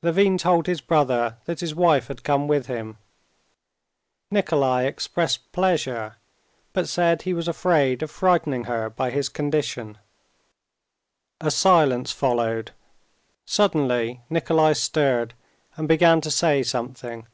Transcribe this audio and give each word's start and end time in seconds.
Levin 0.00 0.38
told 0.38 0.68
his 0.68 0.80
brother 0.80 1.38
that 1.46 1.58
his 1.58 1.74
wife 1.74 2.06
had 2.06 2.22
come 2.22 2.46
with 2.46 2.66
him. 2.66 2.98
Nikolay 4.30 4.86
expressed 4.86 5.50
pleasure, 5.50 6.18
but 6.72 6.88
said 6.88 7.22
he 7.22 7.34
was 7.34 7.48
afraid 7.48 8.00
of 8.00 8.08
frightening 8.08 8.66
her 8.66 8.88
by 8.88 9.10
his 9.10 9.28
condition. 9.28 9.98
A 11.40 11.50
silence 11.50 12.12
followed. 12.12 12.70
Suddenly 13.44 14.20
Nikolay 14.30 14.74
stirred, 14.74 15.34
and 15.74 15.88
began 15.88 16.20
to 16.20 16.30
say 16.30 16.62
something. 16.62 17.26